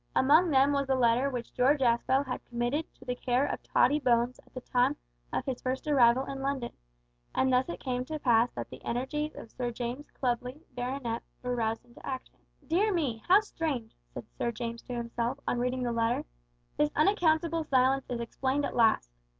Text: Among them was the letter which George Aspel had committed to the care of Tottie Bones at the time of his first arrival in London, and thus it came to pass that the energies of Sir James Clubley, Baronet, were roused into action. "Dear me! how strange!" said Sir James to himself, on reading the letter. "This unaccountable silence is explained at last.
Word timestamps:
Among 0.15 0.49
them 0.49 0.71
was 0.73 0.87
the 0.87 0.95
letter 0.95 1.29
which 1.29 1.53
George 1.53 1.79
Aspel 1.81 2.25
had 2.25 2.43
committed 2.45 2.91
to 2.95 3.05
the 3.05 3.13
care 3.15 3.45
of 3.45 3.61
Tottie 3.61 3.99
Bones 3.99 4.39
at 4.43 4.51
the 4.51 4.61
time 4.61 4.95
of 5.31 5.45
his 5.45 5.61
first 5.61 5.87
arrival 5.87 6.25
in 6.25 6.41
London, 6.41 6.71
and 7.35 7.53
thus 7.53 7.69
it 7.69 7.79
came 7.79 8.03
to 8.05 8.17
pass 8.17 8.49
that 8.55 8.71
the 8.71 8.83
energies 8.83 9.35
of 9.35 9.51
Sir 9.51 9.69
James 9.69 10.07
Clubley, 10.09 10.63
Baronet, 10.73 11.21
were 11.43 11.55
roused 11.55 11.85
into 11.85 12.03
action. 12.03 12.37
"Dear 12.65 12.91
me! 12.91 13.21
how 13.27 13.41
strange!" 13.41 13.95
said 14.15 14.25
Sir 14.39 14.51
James 14.51 14.81
to 14.85 14.93
himself, 14.95 15.37
on 15.47 15.59
reading 15.59 15.83
the 15.83 15.91
letter. 15.91 16.25
"This 16.77 16.89
unaccountable 16.95 17.63
silence 17.65 18.07
is 18.09 18.19
explained 18.21 18.65
at 18.65 18.75
last. 18.75 19.11